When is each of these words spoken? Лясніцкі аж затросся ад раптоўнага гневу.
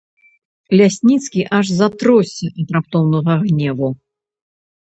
Лясніцкі 0.79 1.41
аж 1.59 1.65
затросся 1.81 2.47
ад 2.65 2.75
раптоўнага 2.77 3.33
гневу. 3.45 3.93